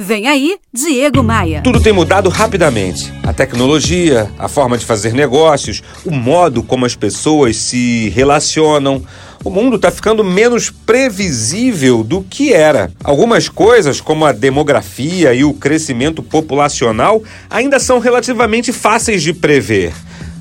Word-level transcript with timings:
Vem 0.00 0.28
aí, 0.28 0.54
Diego 0.72 1.24
Maia. 1.24 1.60
Tudo 1.60 1.80
tem 1.80 1.92
mudado 1.92 2.28
rapidamente. 2.28 3.12
A 3.24 3.32
tecnologia, 3.32 4.30
a 4.38 4.46
forma 4.46 4.78
de 4.78 4.84
fazer 4.86 5.12
negócios, 5.12 5.82
o 6.04 6.12
modo 6.12 6.62
como 6.62 6.86
as 6.86 6.94
pessoas 6.94 7.56
se 7.56 8.08
relacionam. 8.10 9.02
O 9.42 9.50
mundo 9.50 9.74
está 9.74 9.90
ficando 9.90 10.22
menos 10.22 10.70
previsível 10.70 12.04
do 12.04 12.22
que 12.22 12.52
era. 12.52 12.92
Algumas 13.02 13.48
coisas, 13.48 14.00
como 14.00 14.24
a 14.24 14.30
demografia 14.30 15.34
e 15.34 15.42
o 15.42 15.52
crescimento 15.52 16.22
populacional, 16.22 17.20
ainda 17.50 17.80
são 17.80 17.98
relativamente 17.98 18.72
fáceis 18.72 19.20
de 19.20 19.32
prever. 19.32 19.92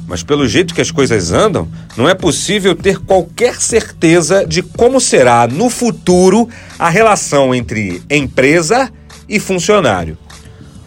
Mas 0.08 0.22
pelo 0.22 0.48
jeito 0.48 0.76
que 0.76 0.82
as 0.82 0.92
coisas 0.92 1.32
andam, 1.32 1.68
não 1.98 2.08
é 2.08 2.14
possível 2.14 2.76
ter 2.76 3.00
qualquer 3.00 3.60
certeza 3.60 4.46
de 4.46 4.62
como 4.62 5.02
será 5.02 5.48
no 5.48 5.68
futuro 5.68 6.48
a 6.78 6.90
relação 6.90 7.56
entre 7.56 8.04
empresa 8.08 8.84
e 8.84 8.98
e 9.28 9.40
funcionário. 9.40 10.18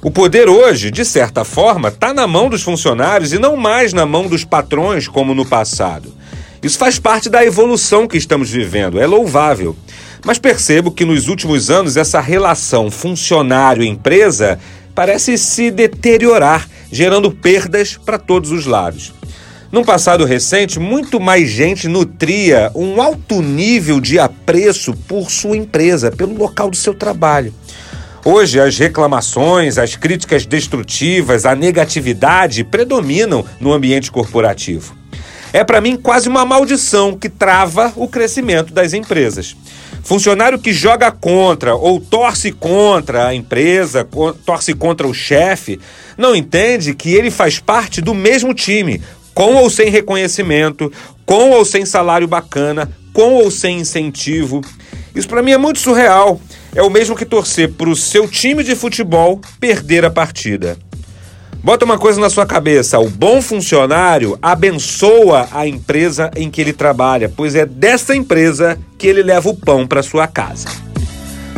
O 0.02 0.10
poder 0.10 0.48
hoje, 0.48 0.90
de 0.90 1.04
certa 1.04 1.44
forma, 1.44 1.88
está 1.88 2.14
na 2.14 2.26
mão 2.26 2.48
dos 2.48 2.62
funcionários 2.62 3.32
e 3.32 3.38
não 3.38 3.56
mais 3.56 3.92
na 3.92 4.06
mão 4.06 4.26
dos 4.26 4.44
patrões 4.44 5.06
como 5.06 5.34
no 5.34 5.44
passado. 5.44 6.12
Isso 6.62 6.78
faz 6.78 6.98
parte 6.98 7.28
da 7.28 7.44
evolução 7.44 8.06
que 8.08 8.16
estamos 8.16 8.50
vivendo, 8.50 8.98
é 8.98 9.06
louvável. 9.06 9.76
Mas 10.24 10.38
percebo 10.38 10.90
que 10.90 11.04
nos 11.04 11.28
últimos 11.28 11.70
anos 11.70 11.96
essa 11.96 12.20
relação 12.20 12.90
funcionário-empresa 12.90 14.58
parece 14.94 15.38
se 15.38 15.70
deteriorar, 15.70 16.68
gerando 16.90 17.30
perdas 17.30 17.96
para 17.96 18.18
todos 18.18 18.50
os 18.52 18.66
lados. 18.66 19.12
Num 19.72 19.84
passado 19.84 20.24
recente, 20.24 20.80
muito 20.80 21.20
mais 21.20 21.48
gente 21.48 21.86
nutria 21.86 22.72
um 22.74 23.00
alto 23.00 23.40
nível 23.40 24.00
de 24.00 24.18
apreço 24.18 24.94
por 25.06 25.30
sua 25.30 25.56
empresa, 25.56 26.10
pelo 26.10 26.36
local 26.36 26.70
do 26.70 26.76
seu 26.76 26.92
trabalho. 26.92 27.54
Hoje, 28.22 28.60
as 28.60 28.76
reclamações, 28.76 29.78
as 29.78 29.96
críticas 29.96 30.44
destrutivas, 30.44 31.46
a 31.46 31.54
negatividade 31.54 32.62
predominam 32.62 33.44
no 33.58 33.72
ambiente 33.72 34.10
corporativo. 34.10 34.94
É 35.54 35.64
para 35.64 35.80
mim 35.80 35.96
quase 35.96 36.28
uma 36.28 36.44
maldição 36.44 37.16
que 37.16 37.30
trava 37.30 37.92
o 37.96 38.06
crescimento 38.06 38.74
das 38.74 38.92
empresas. 38.92 39.56
Funcionário 40.02 40.58
que 40.58 40.72
joga 40.72 41.10
contra 41.10 41.74
ou 41.74 41.98
torce 41.98 42.52
contra 42.52 43.28
a 43.28 43.34
empresa, 43.34 44.06
torce 44.44 44.74
contra 44.74 45.08
o 45.08 45.14
chefe, 45.14 45.80
não 46.16 46.36
entende 46.36 46.94
que 46.94 47.14
ele 47.14 47.30
faz 47.30 47.58
parte 47.58 48.02
do 48.02 48.14
mesmo 48.14 48.52
time, 48.52 49.00
com 49.34 49.54
ou 49.54 49.70
sem 49.70 49.88
reconhecimento, 49.88 50.92
com 51.24 51.50
ou 51.50 51.64
sem 51.64 51.86
salário 51.86 52.28
bacana, 52.28 52.90
com 53.12 53.34
ou 53.34 53.50
sem 53.50 53.80
incentivo. 53.80 54.60
Isso 55.14 55.28
para 55.28 55.42
mim 55.42 55.52
é 55.52 55.58
muito 55.58 55.78
surreal. 55.78 56.40
É 56.74 56.82
o 56.82 56.90
mesmo 56.90 57.16
que 57.16 57.24
torcer 57.24 57.72
para 57.72 57.88
o 57.88 57.96
seu 57.96 58.28
time 58.28 58.62
de 58.62 58.76
futebol 58.76 59.40
perder 59.58 60.04
a 60.04 60.10
partida. 60.10 60.76
Bota 61.62 61.84
uma 61.84 61.98
coisa 61.98 62.20
na 62.20 62.30
sua 62.30 62.46
cabeça: 62.46 62.98
o 62.98 63.10
bom 63.10 63.42
funcionário 63.42 64.38
abençoa 64.40 65.48
a 65.52 65.66
empresa 65.66 66.30
em 66.34 66.50
que 66.50 66.60
ele 66.60 66.72
trabalha, 66.72 67.28
pois 67.28 67.54
é 67.54 67.66
dessa 67.66 68.14
empresa 68.14 68.78
que 68.96 69.06
ele 69.06 69.22
leva 69.22 69.48
o 69.48 69.56
pão 69.56 69.86
para 69.86 70.02
sua 70.02 70.26
casa. 70.26 70.89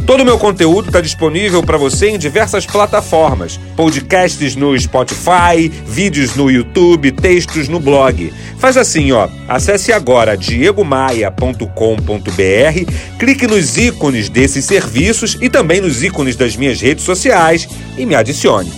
Todo 0.06 0.22
o 0.22 0.24
meu 0.24 0.36
conteúdo 0.36 0.88
está 0.88 1.00
disponível 1.00 1.62
para 1.62 1.78
você 1.78 2.08
em 2.08 2.18
diversas 2.18 2.66
plataformas: 2.66 3.58
podcasts 3.76 4.56
no 4.56 4.78
Spotify, 4.78 5.68
vídeos 5.86 6.34
no 6.34 6.50
YouTube, 6.50 7.12
textos 7.12 7.68
no 7.68 7.78
blog. 7.78 8.32
Faz 8.58 8.76
assim, 8.76 9.12
ó. 9.12 9.28
Acesse 9.48 9.92
agora 9.92 10.36
diegomaia.com.br, 10.36 13.18
clique 13.18 13.46
nos 13.46 13.78
ícones 13.78 14.28
desses 14.28 14.64
serviços 14.64 15.38
e 15.40 15.48
também 15.48 15.80
nos 15.80 16.02
ícones 16.02 16.36
das 16.36 16.56
minhas 16.56 16.80
redes 16.80 17.04
sociais 17.04 17.68
e 17.96 18.04
me 18.04 18.14
adicione. 18.14 18.72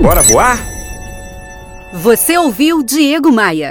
Bora 0.00 0.22
voar? 0.22 0.74
Você 1.94 2.36
ouviu 2.36 2.82
Diego 2.82 3.30
Maia. 3.30 3.62